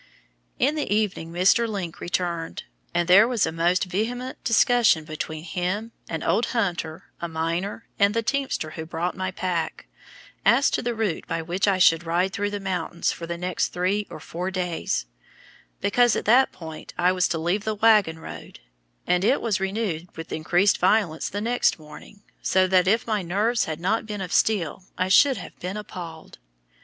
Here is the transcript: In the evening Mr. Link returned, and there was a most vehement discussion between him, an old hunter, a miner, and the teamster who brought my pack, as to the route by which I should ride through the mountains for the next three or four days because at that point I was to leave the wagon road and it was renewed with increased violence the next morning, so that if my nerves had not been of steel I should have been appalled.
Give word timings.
In 0.57 0.73
the 0.73 0.91
evening 0.91 1.31
Mr. 1.31 1.67
Link 1.69 1.99
returned, 1.99 2.63
and 2.91 3.07
there 3.07 3.27
was 3.27 3.45
a 3.45 3.51
most 3.51 3.83
vehement 3.83 4.43
discussion 4.43 5.03
between 5.03 5.43
him, 5.43 5.91
an 6.09 6.23
old 6.23 6.47
hunter, 6.57 7.11
a 7.21 7.27
miner, 7.27 7.87
and 7.99 8.15
the 8.15 8.23
teamster 8.23 8.71
who 8.71 8.85
brought 8.87 9.15
my 9.15 9.29
pack, 9.29 9.87
as 10.43 10.71
to 10.71 10.81
the 10.81 10.95
route 10.95 11.27
by 11.27 11.43
which 11.43 11.67
I 11.67 11.77
should 11.77 12.03
ride 12.03 12.33
through 12.33 12.49
the 12.49 12.59
mountains 12.59 13.11
for 13.11 13.27
the 13.27 13.37
next 13.37 13.67
three 13.67 14.07
or 14.09 14.19
four 14.19 14.49
days 14.49 15.05
because 15.81 16.15
at 16.15 16.25
that 16.25 16.51
point 16.51 16.95
I 16.97 17.11
was 17.11 17.27
to 17.27 17.37
leave 17.37 17.63
the 17.63 17.75
wagon 17.75 18.17
road 18.17 18.59
and 19.05 19.23
it 19.23 19.39
was 19.39 19.59
renewed 19.59 20.07
with 20.17 20.33
increased 20.33 20.79
violence 20.79 21.29
the 21.29 21.41
next 21.41 21.77
morning, 21.77 22.23
so 22.41 22.65
that 22.65 22.87
if 22.87 23.05
my 23.05 23.21
nerves 23.21 23.65
had 23.65 23.79
not 23.79 24.07
been 24.07 24.19
of 24.19 24.33
steel 24.33 24.81
I 24.97 25.09
should 25.09 25.37
have 25.37 25.59
been 25.59 25.77
appalled. 25.77 26.39